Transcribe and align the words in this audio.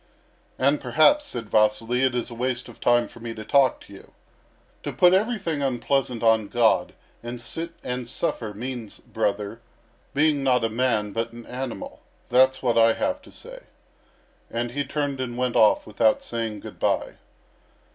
"And 0.57 0.81
perhaps," 0.81 1.25
said 1.25 1.47
Vasily, 1.51 2.01
"it 2.01 2.15
is 2.15 2.31
waste 2.31 2.67
of 2.67 2.79
time 2.81 3.07
for 3.07 3.19
me 3.19 3.35
to 3.35 3.45
talk 3.45 3.79
to 3.81 3.93
you. 3.93 4.13
To 4.81 4.91
put 4.91 5.13
everything 5.13 5.61
unpleasant 5.61 6.23
on 6.23 6.47
God, 6.47 6.95
and 7.21 7.39
sit 7.39 7.73
and 7.83 8.09
suffer, 8.09 8.51
means, 8.51 8.97
brother, 8.97 9.61
being 10.15 10.43
not 10.43 10.63
a 10.63 10.69
man 10.69 11.11
but 11.11 11.33
an 11.33 11.45
animal. 11.45 12.01
That's 12.29 12.63
what 12.63 12.79
I 12.79 12.93
have 12.93 13.21
to 13.21 13.31
say." 13.31 13.59
And 14.49 14.71
he 14.71 14.83
turned 14.83 15.21
and 15.21 15.37
went 15.37 15.55
off 15.55 15.85
without 15.85 16.23
saying 16.23 16.61
good 16.61 16.79
bye. 16.79 17.17